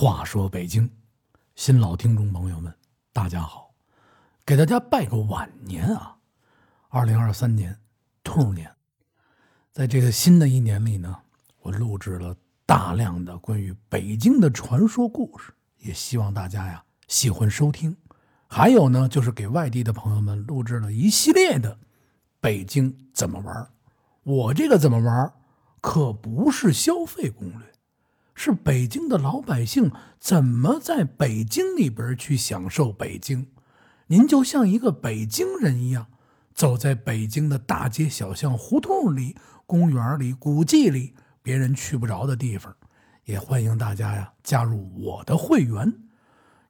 [0.00, 0.88] 话说北京，
[1.56, 2.72] 新老听众朋友们，
[3.12, 3.74] 大家好，
[4.46, 6.16] 给大家拜个晚年啊！
[6.88, 7.76] 二零二三年，
[8.22, 8.72] 兔年，
[9.72, 11.18] 在这个新的一年里呢，
[11.62, 17.96] 我录制了大量的关于北京的传说故事，也希望大家呀喜欢收听。
[18.46, 21.76] 还有呢，就是给外地的朋友们录制了一系列的
[22.38, 23.68] 北京怎么玩。
[24.22, 25.32] 我这个怎么玩，
[25.80, 27.72] 可不是消费攻略。
[28.38, 33.48] 是北京的老百姓怎么在北京里边去享受北京？
[34.06, 36.06] 您就像一个北京人一样，
[36.54, 39.34] 走在北京的大街小巷、胡同里、
[39.66, 42.72] 公园里、古迹里，别人去不着的地方，
[43.24, 45.92] 也欢迎大家呀加入我的会员。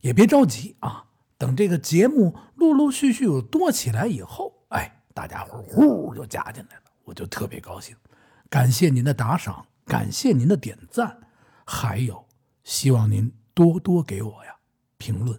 [0.00, 1.04] 也别着急啊，
[1.36, 7.94] 等这个节目陆陆续续有多起来以后，哎，大家伙呼就加进来了，我就特别高兴。
[8.48, 11.18] 感谢您的打赏，感谢您的点赞。
[11.70, 12.26] 还有，
[12.64, 14.56] 希望您多多给我呀
[14.96, 15.38] 评论。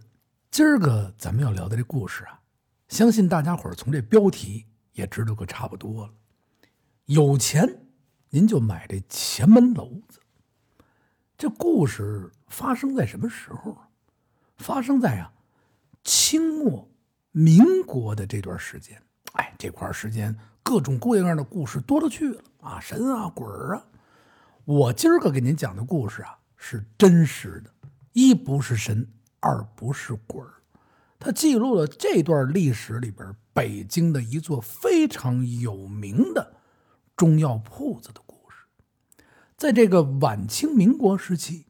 [0.51, 2.39] 今儿个咱们要聊的这故事啊，
[2.87, 6.13] 相信大家伙从这标题也知道个差不多了。
[7.05, 7.81] 有钱
[8.29, 10.19] 您就买这前门楼子。
[11.35, 13.89] 这故事发生在什么时候啊？
[14.57, 15.33] 发生在啊
[16.03, 16.87] 清末
[17.31, 19.01] 民国的这段时间。
[19.33, 23.83] 哎，这块时间各种各样的故事多了去了啊，神啊鬼啊。
[24.65, 27.73] 我今儿个给您讲的故事啊，是真实的，
[28.13, 29.07] 一不是神，
[29.39, 30.53] 二不是鬼儿，
[31.17, 36.57] 它记录了这段历史里边北京的一座非常有名的
[37.17, 38.57] 中药铺子的故事。
[39.57, 41.65] 在这个晚清民国时期，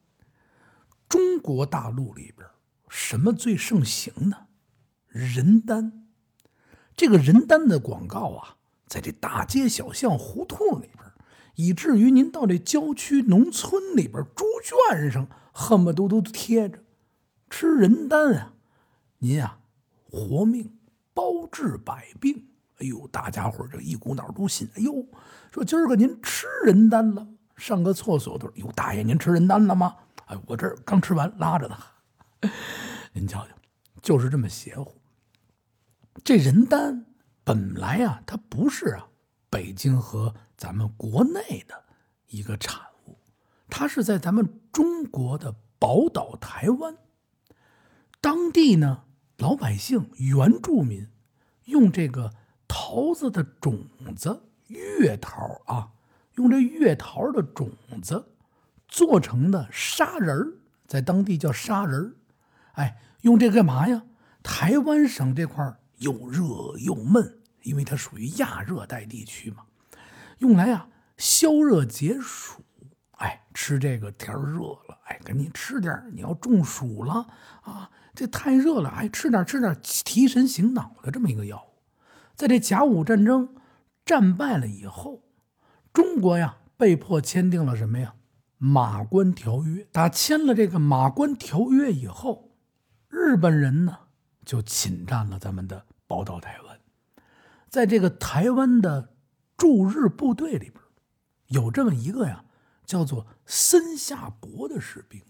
[1.08, 2.46] 中国大陆里边
[2.88, 4.48] 什么最盛行呢？
[5.08, 6.06] 人丹。
[6.94, 11.09] 这个人丹的广告啊，在这大街小巷、胡同里边。
[11.60, 16.78] 以至于您到这郊区农村里边，猪圈上恨不得都贴着
[17.50, 18.54] 吃人丹啊！
[19.18, 19.58] 您啊，
[20.10, 20.72] 活命，
[21.12, 22.46] 包治百病。
[22.78, 24.70] 哎呦，大家伙这一股脑都信。
[24.74, 25.06] 哎呦，
[25.52, 29.94] 说今儿个您吃人丹了，上个厕所都哟，大爷您吃人丹了吗？
[30.28, 31.76] 哎，我这刚吃完，拉着呢。
[33.12, 33.52] 您瞧瞧，
[34.00, 34.94] 就是这么邪乎。
[36.24, 37.04] 这人丹
[37.44, 39.08] 本来啊，它不是啊，
[39.50, 40.34] 北京和。
[40.60, 41.84] 咱们国内的
[42.28, 43.16] 一个产物，
[43.70, 46.94] 它是在咱们中国的宝岛台湾，
[48.20, 49.04] 当地呢
[49.38, 51.08] 老百姓原住民
[51.64, 52.34] 用这个
[52.68, 55.92] 桃子的种子月桃啊，
[56.34, 57.72] 用这月桃的种
[58.02, 58.34] 子
[58.86, 60.52] 做成的砂仁儿，
[60.86, 62.12] 在当地叫砂仁儿，
[62.72, 64.04] 哎，用这干嘛呀？
[64.42, 69.64] 台湾省这块儿又热又闷，因为它属于亚热带地区嘛。
[70.40, 72.62] 用来呀消热解暑，
[73.12, 74.58] 哎，吃这个天热
[74.88, 77.26] 了，哎，赶紧吃点你要中暑了
[77.60, 81.82] 啊，这太热了，哎，吃点吃点提神醒脑的这么一个药物。
[82.34, 83.54] 在这甲午战争
[84.06, 85.22] 战败了以后，
[85.92, 88.14] 中国呀被迫签订了什么呀？
[88.56, 89.86] 马关条约。
[89.92, 92.52] 打签了这个马关条约以后，
[93.10, 93.98] 日本人呢
[94.46, 96.80] 就侵占了咱们的宝岛台湾，
[97.68, 99.09] 在这个台湾的。
[99.60, 100.76] 驻日部队里边
[101.48, 102.42] 有这么一个呀，
[102.86, 105.20] 叫做森下博的士兵。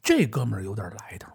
[0.00, 1.32] 这哥们儿有点来头，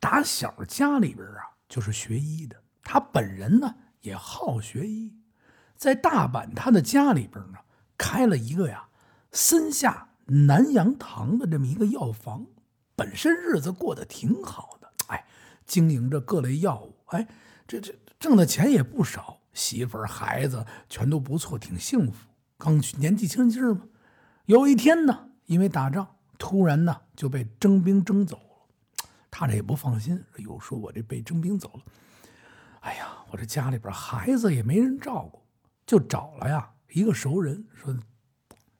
[0.00, 2.56] 打小家里边啊就是学医的。
[2.82, 5.12] 他本人呢也好学医，
[5.76, 7.58] 在大阪他的家里边呢
[7.98, 8.88] 开了一个呀
[9.30, 12.46] 森下南洋堂的这么一个药房，
[12.96, 14.90] 本身日子过得挺好的。
[15.08, 15.26] 哎，
[15.66, 17.28] 经营着各类药物，哎，
[17.68, 19.41] 这这挣的钱也不少。
[19.52, 22.28] 媳妇儿、孩子全都不错，挺幸福。
[22.56, 23.88] 刚年纪轻轻嘛，
[24.46, 28.42] 有一天呢，因为打仗，突然呢就被征兵征走了。
[29.30, 31.82] 他这也不放心，又说我这被征兵走了，
[32.80, 35.42] 哎呀，我这家里边孩子也没人照顾，
[35.86, 37.96] 就找了呀一个熟人，说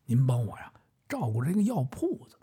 [0.04, 0.72] 您帮我呀
[1.08, 2.36] 照顾这个药铺子。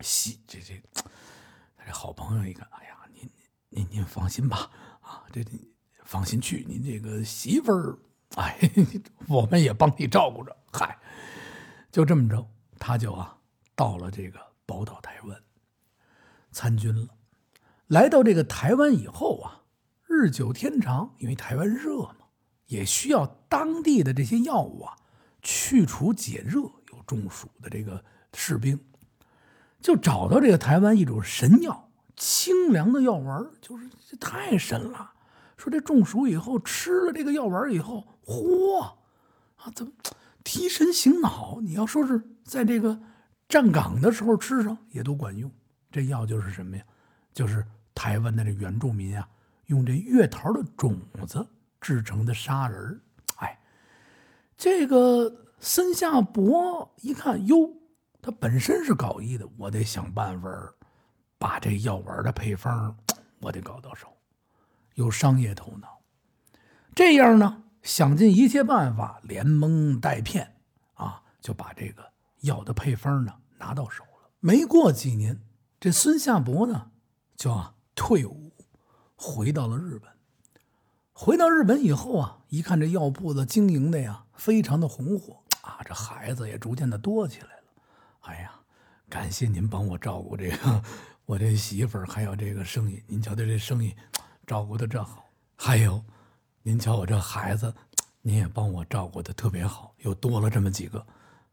[0.00, 0.80] 喜这这，
[1.76, 3.30] 他这好朋友一看，哎呀，您
[3.70, 5.75] 您您放心吧，啊，这这。
[6.06, 7.98] 放心去，您这个媳妇儿，
[8.38, 8.56] 哎，
[9.28, 10.56] 我们也帮你照顾着。
[10.72, 10.96] 嗨，
[11.90, 12.46] 就这么着，
[12.78, 13.36] 他就啊
[13.74, 15.36] 到了这个宝岛台湾，
[16.52, 17.08] 参军了。
[17.88, 19.62] 来到这个台湾以后啊，
[20.06, 22.16] 日久天长，因为台湾热嘛，
[22.66, 24.96] 也需要当地的这些药物啊
[25.42, 28.78] 去除解热、有中暑的这个士兵，
[29.80, 35.14] 就找到这个台湾一种神药，清凉的药丸，就是这太神了。
[35.56, 38.80] 说这中暑以后吃了这个药丸以后，嚯，
[39.56, 39.92] 啊，怎么
[40.44, 41.58] 提神醒脑？
[41.62, 43.00] 你要说是在这个
[43.48, 45.50] 站岗的时候吃上也都管用。
[45.90, 46.84] 这药就是什么呀？
[47.32, 47.64] 就是
[47.94, 49.26] 台湾的这原住民啊，
[49.66, 51.46] 用这月桃的种子
[51.80, 53.00] 制成的砂仁儿。
[53.36, 53.58] 哎，
[54.56, 57.72] 这个森下博一看，哟，
[58.20, 60.50] 他本身是搞医的，我得想办法
[61.38, 62.94] 把这药丸的配方
[63.40, 64.08] 我得搞到手，
[64.96, 66.02] 有商业头脑。
[66.94, 70.56] 这样呢，想尽一切办法，连蒙带骗
[70.94, 72.02] 啊，就把这个
[72.40, 74.30] 药的配方呢拿到手了。
[74.40, 75.40] 没过几年，
[75.78, 76.90] 这孙夏伯呢
[77.36, 78.52] 就啊退伍，
[79.14, 80.10] 回到了日本。
[81.12, 87.64] 回到日本以后啊，一看这药铺子经营的呀非常的红火啊，这孩子也逐渐的多起来了。
[88.20, 88.52] 哎呀，
[89.08, 90.82] 感谢您帮我照顾这个
[91.26, 93.02] 我这媳妇儿，还有这个生意。
[93.06, 93.94] 您瞧瞧这生意
[94.46, 96.02] 照顾的这好，还有。
[96.62, 97.72] 您瞧我这孩子，
[98.22, 101.04] 您也帮我照顾的特别好，又多了这么几个，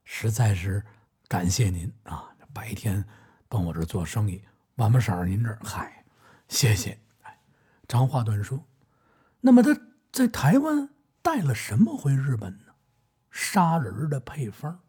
[0.04, 0.84] 实在是
[1.28, 2.30] 感谢您啊！
[2.54, 3.04] 白天
[3.48, 4.44] 帮我这做生意，
[4.75, 6.06] 晚不晌您这嗨，
[6.48, 7.00] 谢谢。
[7.24, 7.40] 哎，
[7.88, 8.63] 长话短说，
[9.42, 9.75] 那么他
[10.12, 10.90] 在台湾
[11.24, 12.74] 带了什么回日本呢？
[13.31, 14.80] 杀人的配方。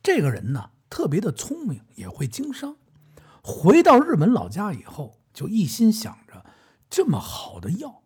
[0.00, 2.76] 这个人呢，特别的聪明，也会经商。
[3.42, 6.44] 回到日本老家以后，就一心想着
[6.88, 8.02] 这么好的药。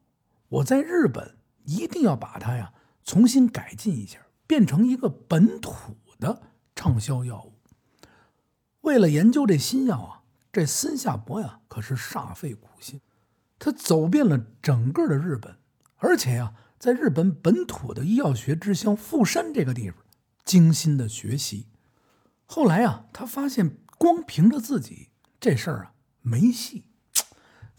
[0.49, 2.73] 我在日本一定要把它呀
[3.05, 6.43] 重新改进一下，变成一个本土的
[6.75, 7.55] 畅销药物。
[8.81, 10.23] 为了研究这新药啊，
[10.53, 13.01] 这森下博呀可是煞费苦心，
[13.59, 15.59] 他走遍了整个的日本，
[15.97, 20.03] 而且呀，在日本本土的医药学之乡富山这个地方
[20.45, 21.69] 精心的学习。
[22.47, 25.93] 后来啊，他发现光凭着自己这事儿啊
[26.23, 26.85] 没戏，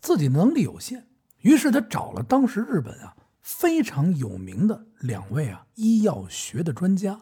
[0.01, 1.07] 自己能力有限。
[1.39, 7.21] 于是他找了当时日本啊非常有名的两位啊医药学的专家，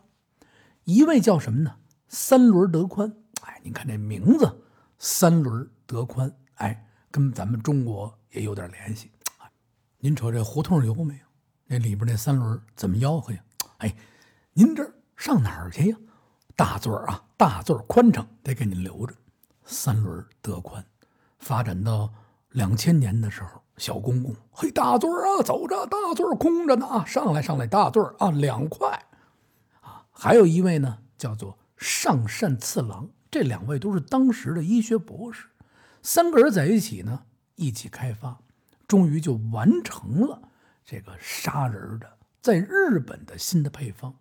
[0.84, 1.76] 一位叫什么呢？
[2.08, 3.14] 三轮德宽。
[3.44, 4.62] 哎，您看这名字，
[4.98, 9.12] 三轮德宽，哎，跟咱们中国也有点联系。
[10.00, 11.20] 您瞅这胡同有没有？
[11.66, 13.40] 那里边那三轮怎么吆喝呀？
[13.78, 13.96] 哎，
[14.54, 14.84] 您这
[15.16, 15.98] 上哪儿去呀？
[16.56, 19.16] 大座儿啊，大座儿宽敞，得给您留着。
[19.64, 20.86] 三轮德宽，
[21.38, 22.12] 发展到
[22.52, 23.62] 两千年的时候。
[23.78, 29.06] 小公公，嘿，大座啊，走着，大座空着呢啊，上来，上来，大座啊，两块，
[29.80, 35.46] 啊，还有一位呢，叫做上善次郎，这两位都是当时的医学博士，
[36.04, 37.24] 三个人在一起呢，
[37.56, 38.42] 一起开发，
[38.86, 40.42] 终于就完成了
[40.84, 44.16] 这个杀人的在日本的新的配方，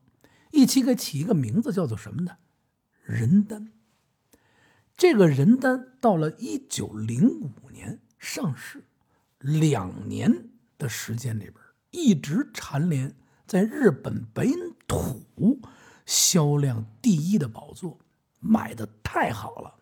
[0.53, 2.37] 一起给起一个名字，叫做什么呢？
[3.03, 3.73] 人丹。
[4.97, 8.83] 这个人丹到了一九零五年上市。
[9.41, 11.55] 两年的时间里边，
[11.91, 13.15] 一直蝉联
[13.47, 14.51] 在日本本
[14.89, 15.61] 土
[16.05, 17.97] 销量第一的宝座，
[18.41, 19.75] 卖的太好了，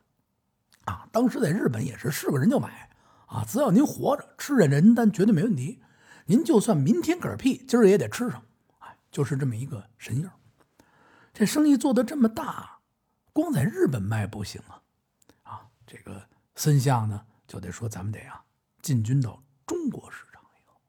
[0.84, 1.08] 啊！
[1.10, 2.90] 当时在日本也是是个人就买，
[3.28, 3.46] 啊！
[3.48, 5.80] 只要您活着，吃着人丹绝对没问题。
[6.26, 8.42] 您就算明天嗝屁，今儿也得吃上，
[8.80, 10.30] 哎，就是这么一个神药。
[11.32, 12.80] 这生意做的这么大，
[13.32, 14.82] 光在日本卖不行啊，
[15.44, 15.68] 啊！
[15.86, 18.44] 这个孙相呢，就得说咱们得啊，
[18.82, 19.42] 进军到。
[19.66, 20.80] 中国市场以后，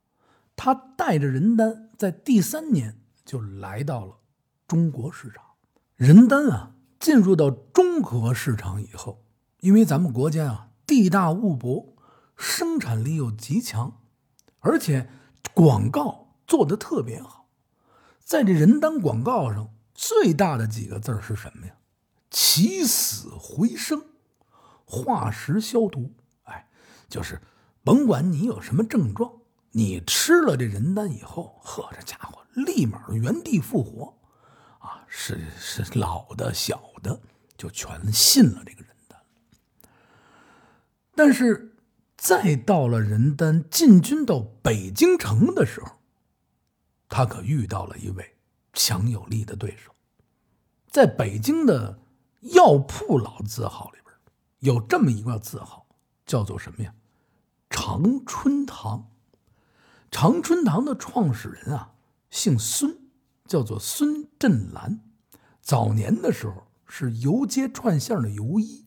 [0.56, 4.20] 他带着人丹在第三年就来到了
[4.68, 5.44] 中国市场。
[5.96, 9.26] 人丹啊，进入到中国市场以后，
[9.62, 11.96] 因为咱们国家啊地大物博，
[12.36, 14.00] 生产力又极强，
[14.60, 15.10] 而且
[15.56, 17.50] 广告做的特别好。
[18.20, 21.74] 在这人丹广告上，最大的几个字是什么呀？
[22.30, 24.06] 起死回生，
[24.86, 26.14] 化石消毒。
[27.10, 27.42] 就是。
[27.84, 29.32] 甭管你有什么症状，
[29.72, 34.14] 你吃了这人丹以后，呵，这家伙立马原地复活，
[34.80, 37.18] 啊，是是老的小的
[37.56, 39.18] 就全信了这个人丹。
[41.16, 41.78] 但是
[42.18, 45.90] 再到了人丹进军到北京城的时候，
[47.08, 48.36] 他可遇到了一位
[48.74, 49.94] 强有力的对手，
[50.90, 52.00] 在北京的
[52.42, 54.14] 药铺老字号里边，
[54.60, 55.87] 有这么一个字号，
[56.28, 56.94] 叫做什么呀？
[57.70, 59.10] 长春堂，
[60.12, 61.94] 长春堂的创始人啊，
[62.30, 62.98] 姓孙，
[63.46, 65.00] 叫做孙振兰。
[65.62, 68.86] 早年的时候是游街串巷的游医，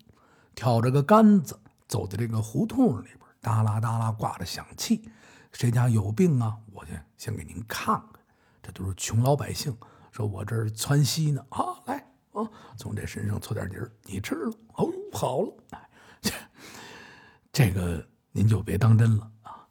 [0.54, 5.10] 挑着个杆子走在这个胡同里边，哒啦哒啦挂着响器。
[5.52, 6.56] 谁家有病啊？
[6.72, 8.20] 我去先给您看看。
[8.62, 9.76] 这都是穷老百姓，
[10.12, 11.96] 说我这儿窜稀呢啊，来
[12.32, 15.52] 啊，从这身上搓点泥儿，你吃了，哦，好了。
[17.52, 18.08] 这个。
[18.32, 19.66] 您就别当真了啊！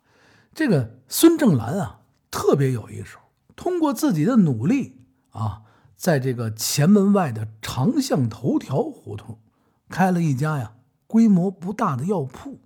[0.53, 3.17] 这个孙正兰啊，特别有一手，
[3.55, 4.97] 通过自己的努力
[5.29, 5.61] 啊，
[5.95, 9.39] 在这个前门外的长巷头条胡同
[9.87, 10.73] 开了一家呀
[11.07, 12.59] 规模不大的药铺，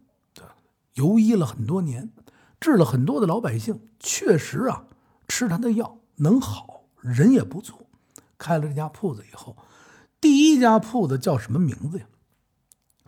[0.95, 2.11] 游医了很多年，
[2.59, 4.87] 治了很多的老百姓，确实啊，
[5.27, 7.85] 吃他的药能好，人也不错。
[8.39, 9.55] 开了这家铺子以后，
[10.19, 12.05] 第一家铺子叫什么名字呀？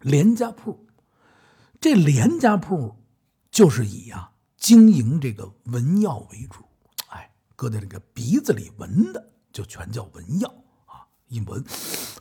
[0.01, 0.84] 连家铺。
[1.85, 2.95] 这连家铺
[3.51, 6.65] 就是以啊经营这个文药为主，
[7.09, 10.51] 哎，搁在这个鼻子里闻的就全叫文药
[10.87, 11.63] 啊，一闻，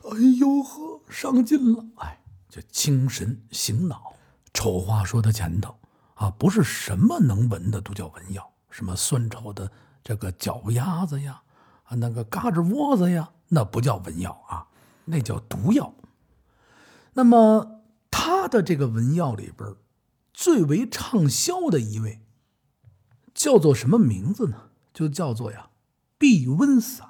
[0.03, 2.21] 哎呦呵，上劲了，哎。
[2.47, 4.13] 就精神醒脑，
[4.53, 5.75] 丑话说到前头
[6.13, 9.71] 啊，不是什么能闻的都叫文药，什么酸臭的
[10.03, 11.41] 这个脚丫子呀，
[11.85, 14.67] 啊那个嘎吱窝子呀，那不叫文药啊，
[15.05, 15.91] 那叫毒药。
[17.13, 17.74] 那么
[18.45, 19.73] 他的这个文药里边，
[20.31, 22.21] 最为畅销的一位，
[23.33, 24.69] 叫做什么名字呢？
[24.93, 25.69] 就叫做呀
[26.19, 27.07] 避瘟散。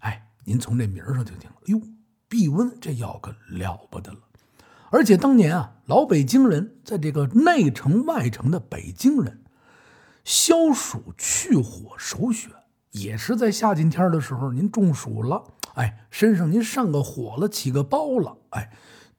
[0.00, 1.80] 哎，您从这名上就听了，哟，
[2.28, 4.18] 避瘟这药可了不得了。
[4.90, 9.42] 而且当年啊，老北京人在这个内城外城的北京人，
[10.22, 12.52] 消暑去火首选，
[12.90, 15.44] 也是在夏天天的时候，您中暑了，
[15.76, 18.70] 哎，身上您上个火了，起个包了，哎，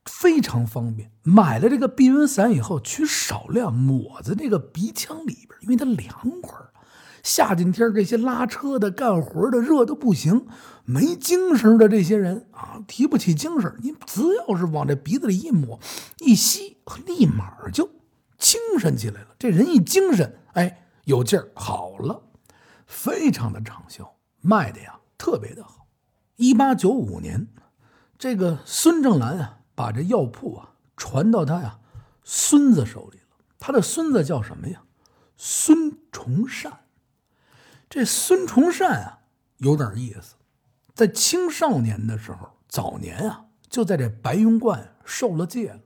[0.06, 1.12] 非常方便。
[1.24, 6.58] 买了这个避瘟散以后，取少量抹在这个鼻腔里边，因为它凉快。
[7.24, 10.46] 夏天天这些拉车的、干活的，热的不行，
[10.84, 13.76] 没精神的这些人啊，提不起精神。
[13.82, 15.80] 你只要是往这鼻子里一抹，
[16.20, 17.90] 一吸，立马就
[18.38, 19.30] 精神起来了。
[19.40, 22.22] 这人一精神，哎，有劲儿，好了，
[22.86, 25.88] 非常的畅销，卖的呀特别的好。
[26.36, 27.48] 一八九五年，
[28.20, 31.80] 这个孙正兰啊，把这药铺啊传到他呀
[32.24, 33.38] 孙子手里了。
[33.60, 34.82] 他的孙子叫什么呀？
[35.38, 36.86] 孙崇善。
[37.90, 39.20] 这孙崇善啊，
[39.58, 40.36] 有点意思，
[40.94, 45.80] 在青少年的时候，早年啊，就在这白云观受了戒了。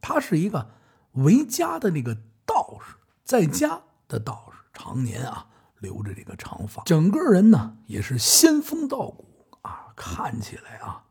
[0.00, 0.70] 他是一个
[1.12, 2.16] 为家的那个
[2.46, 2.94] 道士，
[3.24, 5.46] 在家的道士，常年啊
[5.78, 9.26] 留着这个长发，整个人呢也是仙风道骨
[9.62, 11.04] 啊，看起来啊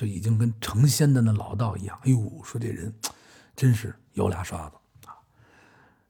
[0.00, 1.98] 就已经跟成仙的那老道一样。
[2.04, 2.90] 哎呦，说这人
[3.54, 4.76] 真是有俩刷子
[5.06, 5.12] 啊！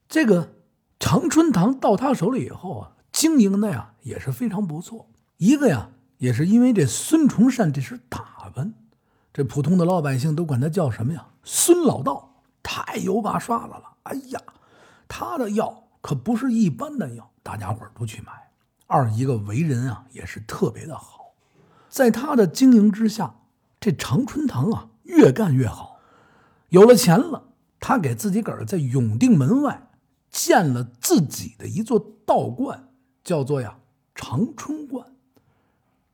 [0.09, 0.55] 这个
[1.01, 2.93] 长春堂到他手里以后啊。
[3.11, 5.11] 经营的呀也是非常不错。
[5.39, 8.73] 一个呀，也是因为这孙崇善这身打扮，
[9.33, 11.27] 这普通的老百姓都管他叫什么呀？
[11.43, 13.97] 孙老道，太有把刷子了。
[14.05, 14.41] 哎呀，
[15.09, 18.53] 他的药可不是一般的药，大家伙都去买。
[18.87, 21.33] 二一个为人啊也是特别的好，
[21.89, 23.35] 在他的经营之下，
[23.81, 25.99] 这长春堂啊越干越好。
[26.69, 27.49] 有了钱了，
[27.81, 29.91] 他给自己个儿在永定门外
[30.31, 32.87] 建了自己的一座道观。
[33.23, 33.79] 叫做呀
[34.15, 35.15] 长春观，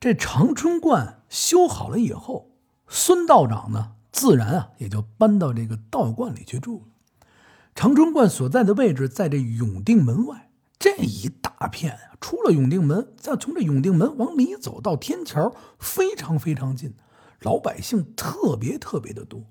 [0.01, 2.51] 这长春观修好了以后，
[2.89, 7.29] 孙道长呢自然啊也就搬到这个道观里去住了。
[7.77, 16.93] 长春观所在的位置在这永定门外这一大片啊，出了永定门，再从这永定门往里走到天桥，非常非常近，
[17.41, 19.43] 老百姓特别特别的多。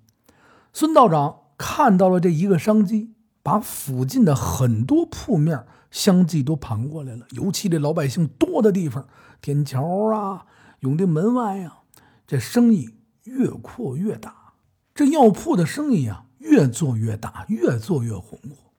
[0.73, 3.13] 孙道长看到了这一个商机，
[3.43, 5.65] 把附近的很多铺面。
[5.91, 9.07] 相继都盘过来了，尤其这老百姓多的地方，
[9.39, 10.45] 天桥啊、
[10.81, 11.83] 永定门外啊，
[12.27, 12.89] 这生意
[13.23, 14.55] 越扩越大。
[14.93, 18.73] 这药铺的生意啊，越做越大，越做越红火。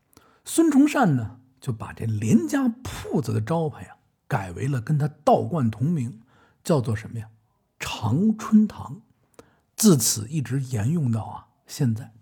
[0.44, 3.96] 孙崇善呢，就把这连家铺子的招牌啊，
[4.28, 6.20] 改为了跟他道观同名，
[6.62, 7.30] 叫做什么呀？
[7.98, 9.00] 长春堂。
[9.74, 12.12] 自此一直沿用到啊现在。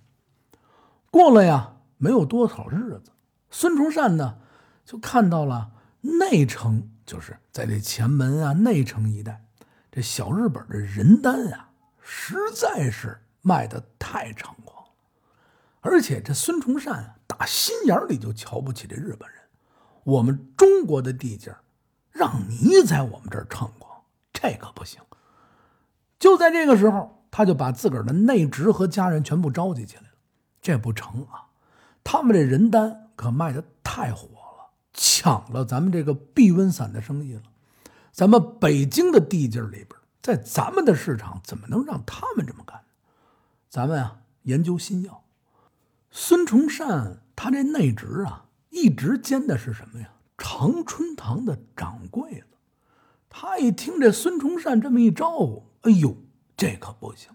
[1.10, 3.10] 过了呀，没有多少日子，
[3.50, 4.38] 孙崇善呢。
[4.84, 9.44] 就看到了内城，就是在这前门啊，内城一带，
[9.90, 14.84] 这小日本的人单啊，实在是卖的太猖狂。
[15.80, 19.40] 而且这孙崇善打心眼里就瞧不起这日本人，
[20.04, 21.56] 我们中国的地界
[22.10, 24.02] 让你在我们这儿猖狂，
[24.32, 25.00] 这可不行。
[26.24, 30.08] 就在这个时候，他就把自个儿的内侄和家人全部召集起来了。
[30.62, 31.52] 这不成啊，
[32.02, 34.70] 他们这人单可卖的太火了。
[34.94, 37.42] 抢了咱们这个避瘟散的生意了，
[38.10, 39.90] 咱们北京的地界里边，
[40.22, 42.80] 在咱们的市场怎么能让他们这么干？
[43.68, 45.24] 咱们啊，研究新药。
[46.10, 50.08] 孙崇善他这内职啊，一直兼的是什么呀？
[50.38, 52.46] 长春堂的掌柜的。
[53.28, 56.16] 他一听这孙崇善这么一招呼，哎呦，
[56.56, 57.30] 这可不行。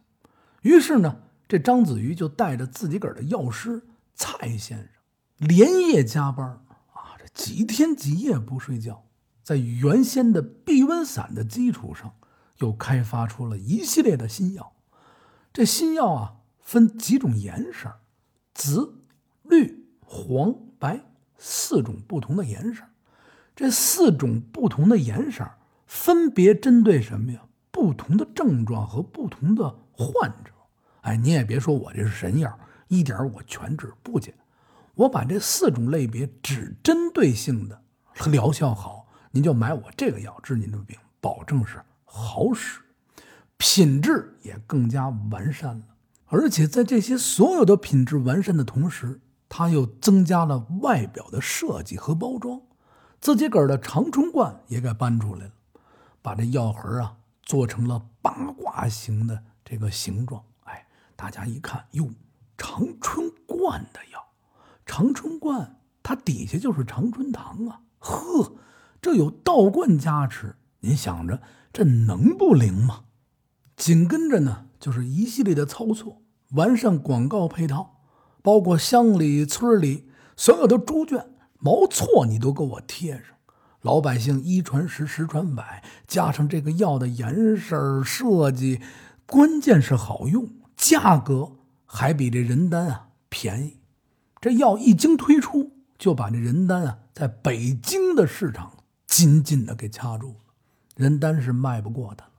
[0.62, 3.82] 于是呢，这张子瑜就带着自己个儿的药师
[4.13, 6.46] 蔡先生，连夜加班
[6.94, 7.25] 啊，这。
[7.34, 9.06] 几天几夜不睡觉，
[9.44, 12.13] 在原先的避瘟散的基础上，
[12.58, 14.74] 又开发出了一系列的新药。
[15.53, 18.00] 这新药啊，分几种颜色，
[18.53, 19.03] 紫、
[19.44, 21.01] 绿、黄、白
[21.38, 22.84] 四种不同的颜色。
[23.56, 25.50] 这四种不同的颜色
[25.86, 27.44] 分别针对什么呀？
[27.79, 30.51] 不同的症状和不同的患者。
[31.03, 32.59] 哎，你也别说我这是神药，
[32.89, 34.33] 一点我全治不减。
[34.95, 37.81] 我把这四种类别只针对性的
[38.25, 42.81] 疗效好，您就买我这个药治您的病，保证是好使，
[43.55, 45.83] 品质也更加完善了。
[46.25, 52.59] 而且在这些所有的品质完善的同时，它又增加了外表的设计和包装。
[53.21, 55.51] 自己个儿的长春罐也给搬出来了，
[56.21, 57.15] 把这药盒啊
[57.50, 60.44] 做成了八卦形的这个形状。
[60.65, 62.08] 哎，大家一看，哟，
[62.56, 64.24] 长春观的药，
[64.86, 67.82] 长春观它底下就是长春堂啊！
[67.98, 68.53] 呵，
[69.01, 71.41] 这有道观加持，您想着
[71.74, 73.06] 这能不灵吗？
[73.75, 78.03] 紧跟着呢，就是一系列的操作，完善广告配套，
[78.44, 81.34] 包括乡里村里所有的猪圈。
[81.58, 83.36] 毛错你都给我贴上，
[83.81, 88.81] 老百姓一传十，十传百，加上这个药的颜色设计，
[89.25, 91.53] 关键是好用，价格
[91.86, 93.77] 还比这人丹啊便宜。
[94.41, 98.74] 这药一经推出，就把这人丹啊在北京的市场
[99.07, 100.36] 紧紧的给掐住了，
[100.98, 102.31] 人丹是卖不过它了。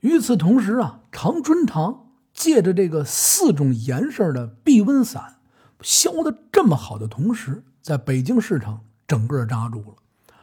[0.00, 5.38] 与此同时啊，长春堂借着这个四种颜色的避瘟散
[5.80, 9.96] 销的这么好的同时，在北京市场整个扎住了，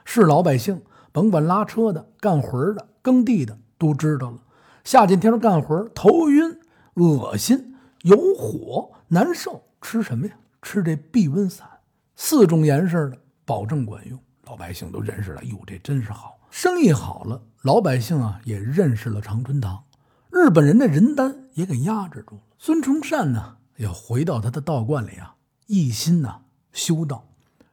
[0.05, 0.81] 是老百姓
[1.11, 4.37] 甭管拉车的、干活的、耕地的都知道了。
[4.83, 6.59] 夏天天干活头晕、
[6.95, 10.33] 恶心、有火、难受，吃什么呀？
[10.61, 11.67] 吃这避瘟散，
[12.15, 14.19] 四种颜色的，保证管用。
[14.45, 17.41] 老百姓都认识了，哟，这真是好，生意好了。
[17.61, 19.83] 老百姓啊也认识了长春堂，
[20.29, 22.41] 日本人的人丹也给压制住了。
[22.57, 25.35] 孙崇善呢要回到他的道观里啊，
[25.67, 26.41] 一心呢
[26.71, 27.25] 修道。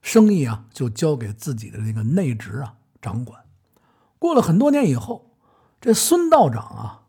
[0.02, 3.44] 生意啊，就交给自己的那个内侄啊掌管。
[4.18, 5.36] 过了很多年以后，
[5.80, 7.06] 这孙道长啊，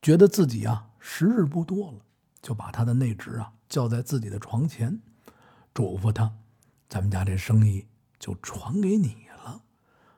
[0.00, 1.98] 觉得自己啊时日不多了，
[2.40, 5.00] 就把他的内侄啊叫在自己的床前，
[5.72, 6.32] 嘱咐他
[6.88, 7.86] ：“咱们家这生意
[8.18, 9.62] 就传给你了，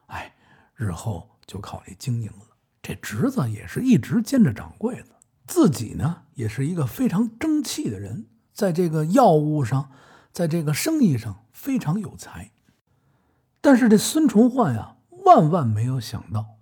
[0.06, 0.34] 哎，
[0.74, 2.46] 日后就靠你经营了。”
[2.82, 5.08] 这侄子也是一直兼着掌柜的，
[5.46, 9.90] 自己呢也是一个非常争气的人，在这个药物上，
[10.36, 11.44] 在这个生意上。
[11.66, 12.52] 非常有才，
[13.62, 16.58] 但是这孙崇焕呀，万万没有想到，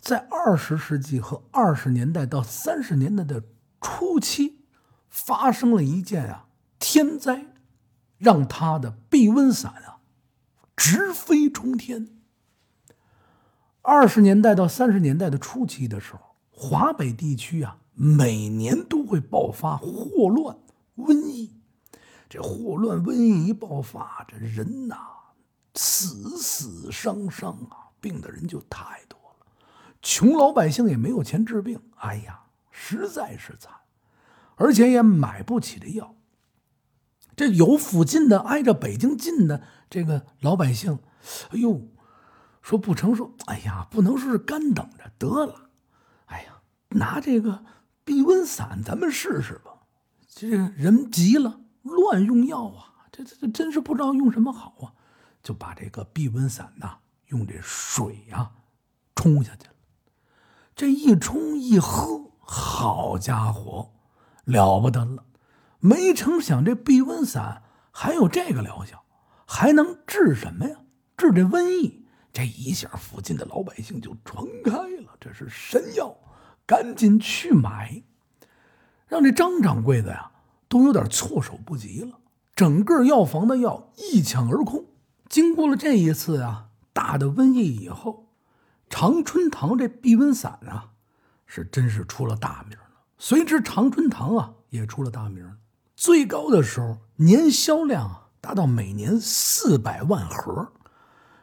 [0.00, 3.44] 在二十世纪和二十年代到三十年代的
[3.80, 4.64] 初期，
[5.08, 6.48] 发生了一件啊
[6.80, 7.46] 天灾，
[8.16, 10.00] 让他的避瘟散啊
[10.74, 12.08] 直飞冲天。
[13.82, 20.56] 二十年代到三十年代的初期的时候，华北地区啊，每年都会爆发霍乱、
[20.96, 21.59] 瘟疫。
[22.30, 24.96] 这霍乱瘟疫一爆发，这人呐，
[25.74, 29.46] 死死伤伤啊，病的人就太多了。
[30.00, 33.72] 穷老百姓也没有钱治病，哎呀，实在是惨，
[34.54, 36.14] 而且也买不起这药。
[37.34, 41.00] 这有附近的挨着北京近的这个老百姓，
[41.50, 41.88] 哎呦，
[42.62, 45.70] 说不成，说哎呀，不能说是干等着得了，
[46.26, 47.64] 哎呀，拿这个
[48.04, 49.72] 避瘟散咱们试试吧。
[50.28, 51.58] 这人急了。
[51.82, 53.06] 乱用药啊！
[53.12, 54.92] 这这这真是不知道用什么好啊！
[55.42, 58.52] 就把这个避瘟散呐，用这水啊
[59.14, 59.74] 冲下去了。
[60.76, 63.92] 这一冲一喝，好家伙，
[64.44, 65.24] 了不得了！
[65.78, 69.04] 没成想这避瘟散还有这个疗效，
[69.46, 70.76] 还能治什么呀？
[71.16, 72.06] 治这瘟疫。
[72.32, 76.16] 这一下，附近的老百姓就传开了，这是神药，
[76.64, 78.02] 赶紧去买，
[79.08, 80.29] 让这张掌柜的呀。
[80.70, 82.20] 都有点措手不及了，
[82.54, 84.86] 整个药房的药一抢而空。
[85.28, 88.28] 经过了这一次啊大的瘟疫以后，
[88.88, 90.92] 长春堂这避瘟散啊，
[91.44, 92.84] 是真是出了大名了。
[93.18, 95.56] 随之，长春堂啊也出了大名，
[95.96, 100.72] 最高的时候年销量达到每年四百万盒。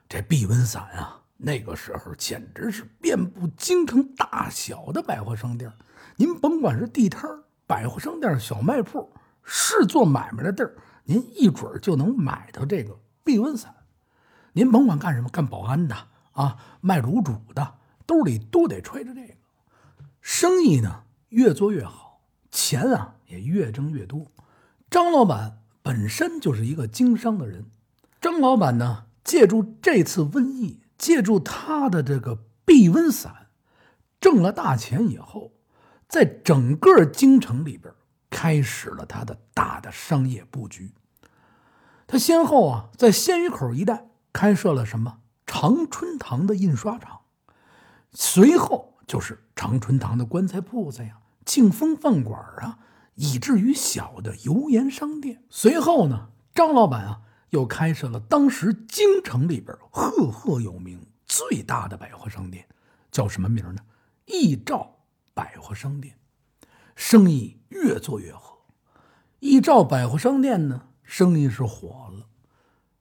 [0.07, 5.69] 这避瘟散啊，那个时候简直是遍布京城大小的百货商店，
[6.15, 7.29] 您甭管是地摊
[7.67, 9.12] 百货商店、小卖铺
[9.43, 13.75] 是做买卖的地儿，您一准就能买到这个避瘟散。
[14.53, 15.95] 您甭管干什么，干保安的
[16.32, 17.75] 啊，卖卤煮的，
[18.06, 19.34] 兜里都得揣着这个。
[20.21, 24.25] 生意呢越做越好，钱啊也越挣越多。
[24.89, 27.65] 张老板本身就是一个经商的人，
[28.21, 33.47] 张老板呢借助这次瘟疫，借助他的这个避瘟散，
[34.21, 35.51] 挣了大钱以后。
[36.07, 37.93] 在整个京城里边，
[38.29, 40.93] 开始了他的大的商业布局。
[42.07, 47.21] 他先后啊，在鲜鱼口一带开设了什么长春堂的印刷厂，
[48.11, 52.79] 随后就是长春堂的棺材铺子呀、庆丰饭馆啊，
[53.15, 55.43] 以至于小的油盐商店。
[55.49, 62.65] 随后呢，张老板啊，又开设了当时京城里边赫赫有名、最大的百货商店，
[63.11, 63.81] 叫什么名呢？
[64.25, 64.96] 易兆
[65.38, 66.15] 百货商店。
[66.95, 68.65] 生意越做越好，
[69.38, 72.26] 易兆百货商店呢，生意是火了，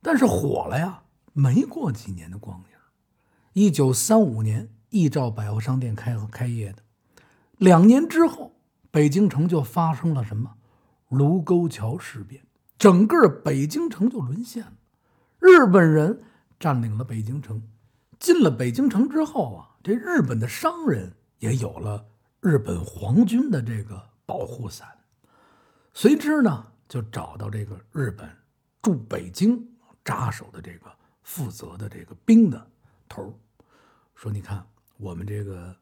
[0.02, 2.72] 但是火了呀，没过几年的光景。
[3.54, 6.82] 一九三五年，易兆百货商店开开业的，
[7.56, 8.52] 两年之后，
[8.90, 10.56] 北京城就发生了什么
[11.08, 12.44] 卢沟桥事变，
[12.76, 14.74] 整个北京城就沦陷了。
[15.38, 16.22] 日本人
[16.60, 17.62] 占领了北京城，
[18.20, 22.04] 进了北京城之后啊，这日本的商人也有了。
[22.46, 24.86] 日本皇军的这个保护伞，
[25.92, 28.30] 随之呢就找到这个日本
[28.80, 29.68] 驻北京
[30.04, 30.86] 扎守的这个
[31.24, 32.70] 负责的这个兵的
[33.08, 33.36] 头
[34.14, 34.64] 说：“你看
[34.96, 35.76] 我们这个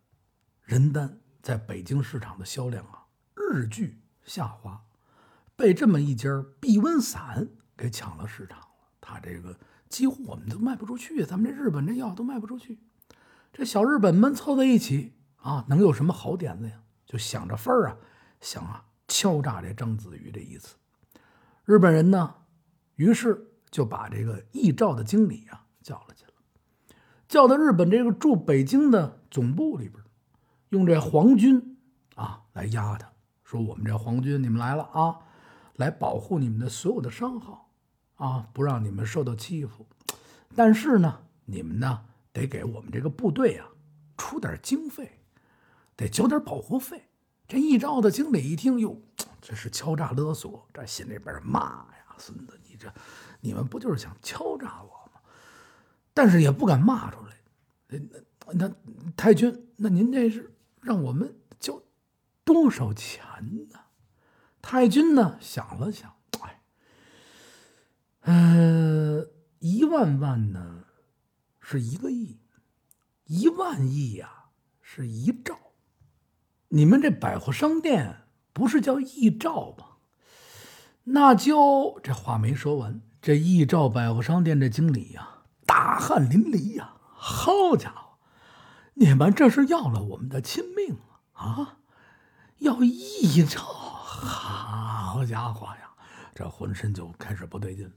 [0.62, 4.82] 人丹在北京市场的销量啊日剧下滑，
[5.56, 7.46] 被这么一家避瘟伞
[7.76, 8.66] 给抢了市场了。
[9.02, 9.54] 他这个
[9.90, 12.78] 几乎我们都卖不出去，咱们这日本这药都卖不出去。
[13.52, 15.12] 这小日本们凑在一起。”
[15.44, 16.80] 啊，能有什么好点子呀？
[17.04, 17.96] 就想着法儿啊，
[18.40, 20.74] 想啊敲诈这张子瑜这一次。
[21.66, 22.34] 日本人呢，
[22.96, 26.32] 于是就把这个易兆的经理啊叫了去了，
[27.28, 30.02] 叫到日本这个驻北京的总部里边，
[30.70, 31.76] 用这皇军
[32.14, 33.12] 啊来压他，
[33.44, 35.18] 说我们这皇军你们来了啊，
[35.76, 37.70] 来保护你们的所有的商号
[38.16, 39.86] 啊，不让你们受到欺负。
[40.54, 43.68] 但是呢，你们呢得给我们这个部队啊
[44.16, 45.20] 出点经费。
[45.96, 47.08] 得交点保护费。
[47.46, 49.00] 这易兆的经理一听，哟，
[49.40, 52.90] 这是敲诈勒索，这心里边骂呀：“孙子，你这，
[53.40, 55.20] 你们不就是想敲诈我吗？”
[56.14, 58.00] 但是也不敢骂出来。
[58.48, 58.74] 那那
[59.14, 61.82] 太君，那您这是让我们交
[62.44, 63.22] 多少钱
[63.68, 63.78] 呢？
[64.62, 66.62] 太君呢想了想，哎，
[68.20, 69.26] 呃，
[69.58, 70.84] 一万万呢
[71.60, 72.40] 是一个亿，
[73.26, 74.46] 一万亿呀
[74.80, 75.58] 是一兆。
[76.74, 79.86] 你们这百货商店不是叫易照吗？
[81.04, 86.96] 那就这话没说完，这易照百货商店这经理呀，大汗淋漓呀！
[87.12, 88.18] 好家伙，
[88.94, 90.96] 你们这是要了我们的亲命
[91.34, 91.44] 啊！
[91.44, 91.76] 啊，
[92.58, 95.92] 要易照，好家伙呀，
[96.34, 97.92] 这浑身就开始不对劲了。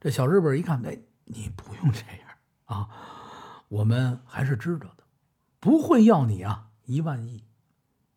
[0.00, 2.28] 这小日本一看，哎，你不用这样
[2.64, 2.88] 啊，
[3.68, 5.04] 我们还是知道的，
[5.60, 7.44] 不会要你啊一万亿。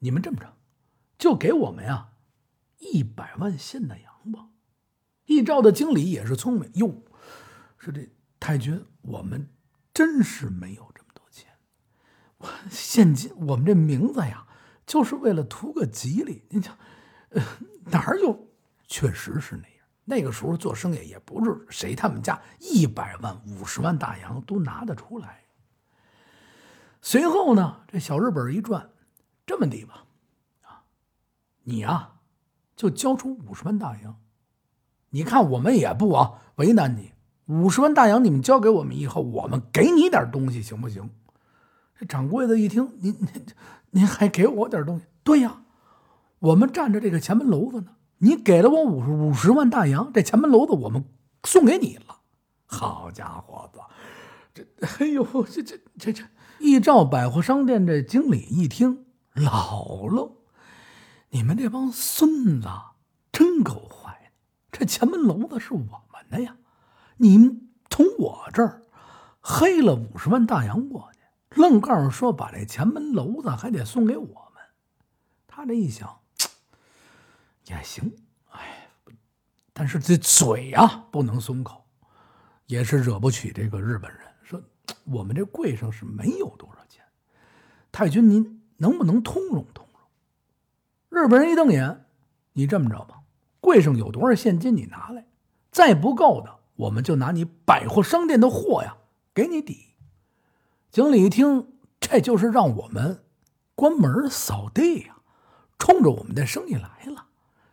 [0.06, 0.54] 你们这么着，
[1.18, 2.10] 就给我们呀
[2.78, 4.50] 一百万现大洋吧。
[5.26, 7.02] 易兆的经理也是聪明哟，
[7.80, 8.08] 说这
[8.39, 9.50] 太君，我们
[9.91, 11.52] 真是没有这么多钱。
[12.38, 14.46] 我现金，我们这名字呀，
[14.86, 16.44] 就是为了图个吉利。
[16.50, 16.78] 您想，
[17.86, 18.48] 哪儿有？
[18.86, 19.88] 确实是那样。
[20.04, 25.46] 那个时候做生意也不是谁他们家一百万、五十万大洋都拿得出来。
[27.02, 28.88] 随后呢，这小日本一转。
[29.45, 30.05] 这么的吧，
[30.63, 30.84] 啊，
[31.63, 32.13] 你呀，
[32.75, 34.19] 就交出五十万大洋。
[35.12, 37.13] 你看我们也不啊为难你，
[37.45, 41.10] 五十万大洋你们交给我们以后，我们给你点东西行不行？
[41.97, 43.45] 这掌柜的一听，您您
[43.91, 45.05] 您还给我点东西？
[45.23, 45.62] 对呀，
[46.39, 47.95] 我们占着这个前门楼子呢。
[48.17, 51.05] 你给了我五十五十万大洋，这前门楼子我们
[51.43, 52.21] 送给你了。
[52.65, 53.79] 好家伙子，
[54.53, 54.65] 这
[55.05, 56.23] 哎呦，这这这这
[56.60, 59.05] 易兆百货商店这经理一听。
[59.36, 60.38] 老喽，
[61.30, 62.69] 你们这帮孙子
[63.34, 64.32] 真够坏的！
[64.71, 66.56] 这前门楼子是我们的呀，
[67.17, 68.82] 你们从我这儿
[69.41, 74.63] 黑了五十万大洋过去，愣告诉说把这前门楼子还得送给我们。
[75.48, 76.17] 他这一想，
[77.65, 78.15] 也行，
[78.52, 78.89] 哎，
[79.74, 81.86] 但是这嘴啊不能松口，
[82.67, 84.21] 也是惹不起这个日本人。
[84.43, 84.63] 说
[85.04, 87.04] 我们这柜上是没有多少钱，
[87.91, 88.55] 太君您。
[88.77, 89.85] 能不能通融通
[91.09, 91.21] 融？
[91.21, 92.05] 日本人一瞪眼，
[92.53, 93.21] 你这么着吧，
[93.59, 95.27] 柜上有多少现金你拿来，
[95.71, 98.97] 再不够的，我们就拿你百货商店的货呀
[99.33, 99.93] 给你抵。
[100.91, 103.23] 经理一听，这就是让我们
[103.75, 105.17] 关门扫地呀，
[105.77, 107.27] 冲着我们的生意来了。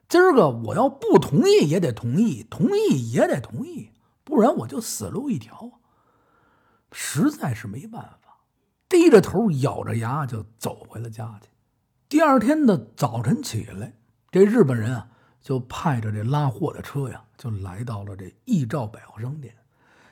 [0.08, 3.90] 今儿个我要不同意也得同意，同意也得同意，
[4.24, 5.70] 不然我就死路一条。
[6.90, 8.21] 实在是没办法。
[8.92, 11.48] 低着头，咬着牙就走回了家去。
[12.10, 13.94] 第二天的早晨起来，
[14.30, 15.08] 这日本人啊，
[15.40, 19.54] 就派着这拉货的车呀，就来到了这易兆百货商店。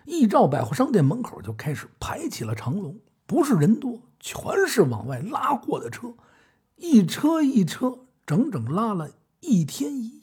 [0.07, 6.15] 易兆百货商店门口就开始排起了长龙，不是人多，全是往外拉货的车，
[6.77, 10.23] 一车一车，整整拉了一天一夜。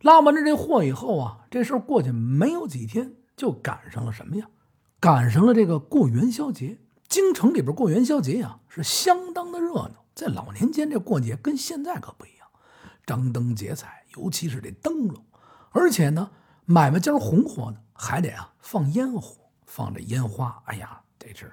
[0.00, 4.46] 拉完了这货以后啊，这事儿过去没有几天，就赶上了什么呀？
[5.00, 6.78] 赶上了这个过元宵节。
[7.16, 8.82] 京城里边过元宵节呀，是。
[8.82, 10.04] 相当的热闹。
[10.14, 12.46] 在老年间，这过节跟现在可不一样，
[13.06, 14.60] 张灯结彩，尤其是。
[14.60, 15.16] 这灯笼，
[15.70, 16.30] 而且呢，
[16.66, 20.62] 买卖家红火呢，还得啊放烟火，放这烟花。
[20.66, 21.50] 哎呀，这是。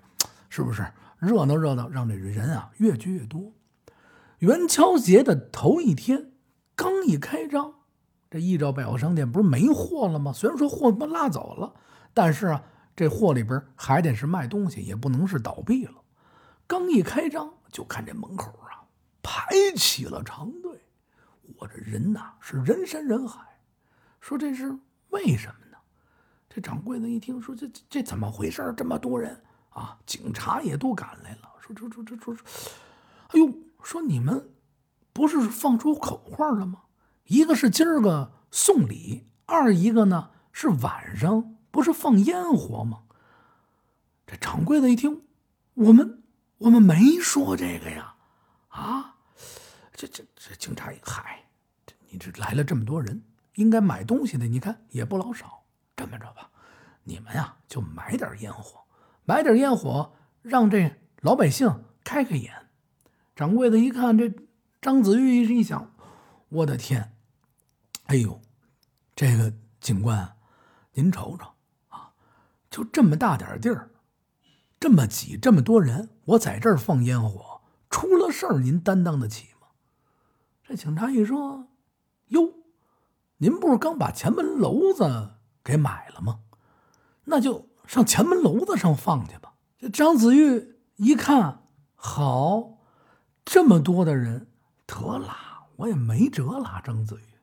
[0.50, 0.62] 是。
[0.62, 0.86] 不是。
[1.18, 3.54] 热闹热闹，让这人啊越聚越多。
[4.40, 6.34] 元宵节的头一天，
[6.76, 7.74] 刚一开张，
[8.30, 9.48] 这一兆百货商店不是。
[9.48, 10.34] 没货了吗？
[10.34, 11.74] 虽然说货都拉走了，
[12.14, 12.48] 但是。
[12.48, 12.64] 啊。
[12.96, 15.96] 这货里边还得是卖东西，也不能是倒闭了。
[16.68, 18.86] 刚一开张，就看这门口啊
[19.22, 20.80] 排起了长队，
[21.58, 23.42] 我这人呐是人山人海。
[24.20, 24.78] 说这是
[25.10, 25.78] 为什么呢？
[26.50, 28.74] 这掌柜的一听说这这怎么回事？
[28.78, 31.52] 这么多人啊，警察也都赶来了。
[31.60, 32.32] 说这这这这，
[33.30, 33.52] 哎呦，
[33.82, 34.52] 说你们
[35.12, 36.84] 不是放出口话了吗？
[37.26, 41.56] 一个是今儿个送礼，二一个呢是晚上。
[41.74, 43.02] 不是放烟火吗？
[44.28, 45.24] 这掌柜的一听，
[45.74, 46.22] 我们
[46.60, 48.14] 我们没说这个呀，
[48.68, 49.16] 啊，
[49.92, 51.46] 这这这警察一嗨，
[52.10, 53.24] 你这来了这么多人，
[53.56, 55.64] 应该买东西的，你看也不老少。
[55.96, 56.52] 这么着吧，
[57.06, 58.84] 你们呀就买点烟火，
[59.26, 62.54] 买点烟火，让这老百姓开开眼。
[63.36, 64.32] 掌柜的一看，这
[64.80, 65.92] 张子玉一想，
[66.50, 67.16] 我的天，
[68.06, 68.40] 哎呦，
[69.16, 70.38] 这个警官，
[70.94, 71.53] 您瞅瞅。
[72.74, 73.92] 就这么大点地儿，
[74.80, 79.68] 这么挤，这么多人，我在这儿放烟火，出了事儿您担当得起吗？
[80.64, 81.68] 这警察一说
[82.30, 82.52] ：“哟，
[83.38, 86.40] 您不是刚把前门楼子给买了吗？
[87.26, 91.62] 那就上前门楼子上放去吧。”这张子玉一看，
[91.94, 92.80] 好，
[93.46, 94.48] 这么多的人，
[94.88, 95.32] 得了，
[95.76, 96.82] 我也没辙了。
[96.84, 97.38] 张子玉，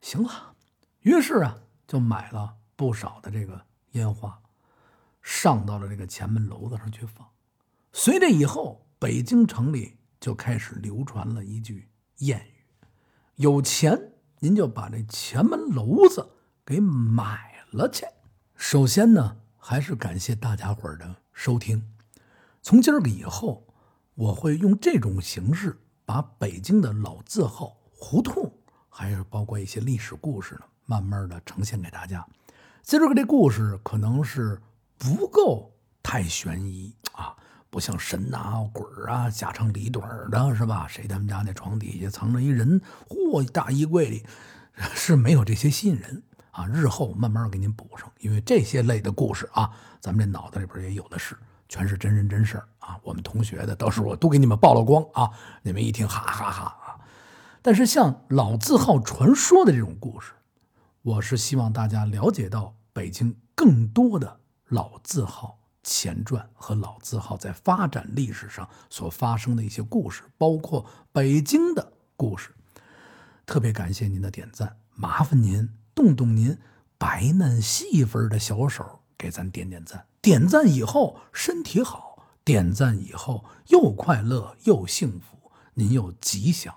[0.00, 0.54] 行了，
[1.00, 4.38] 于是啊，就买了不少的这个烟花。
[5.22, 7.26] 上到了这个前门楼子上去放，
[7.92, 12.64] 随着以后，北京城里就开始流传了一句谚语
[13.36, 16.28] ：“有钱您就把这前门楼子
[16.66, 18.04] 给买了去。”
[18.56, 21.88] 首先呢，还是感谢大家伙的收听。
[22.60, 23.64] 从今儿个以后，
[24.14, 28.52] 我会用这种形式把北京的老字号、胡同，
[28.88, 32.26] 还有包括一些历史故事呢，慢慢的呈现给大家。
[32.82, 34.60] 今儿个这故事可能是。
[35.02, 37.34] 不够太悬疑啊，
[37.70, 40.86] 不像神呐、鬼啊、家长里短的，是吧？
[40.88, 42.80] 谁他们家那床底下藏着一人？
[43.08, 44.24] 嚯，大衣柜里
[44.94, 46.68] 是没有这些吸引人啊。
[46.68, 49.68] 日后慢慢给您补上，因为这些类的故事啊，
[50.00, 51.36] 咱们这脑子里边也有的是，
[51.68, 52.96] 全是真人真事啊。
[53.02, 55.28] 我们同学的，到时候我都给你们曝了光啊。
[55.62, 56.94] 你们一听，哈哈哈啊！
[57.60, 60.30] 但是像老字号传说的这种故事，
[61.02, 64.38] 我是希望大家了解到北京更多的。
[64.72, 72.54] 老字号前传和老字号在发展历史上所发生的一些故事，包括北京的故事。
[73.44, 76.58] 特别感谢您的点赞，麻烦您动动您
[76.96, 80.06] 白嫩细粉的小手，给咱点点赞。
[80.22, 86.74] 点赞以后身体好，点赞以后又快乐又幸福，您又吉祥。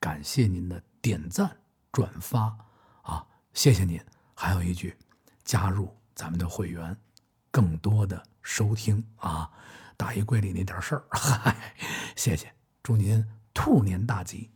[0.00, 1.58] 感谢您的点赞
[1.92, 2.56] 转发
[3.02, 4.00] 啊，谢谢您。
[4.32, 4.96] 还有一句，
[5.44, 6.96] 加入咱们的会员。
[7.54, 9.48] 更多的收听啊，
[9.96, 11.54] 大衣柜里那点事儿， 嗨，
[12.16, 14.50] 谢谢，祝您兔年大吉。